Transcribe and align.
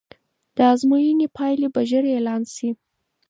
د 0.55 0.57
ازموینې 0.73 1.27
پایلې 1.37 1.67
به 1.73 1.81
ژر 1.89 2.03
اعلان 2.13 2.41
سي. 2.53 2.69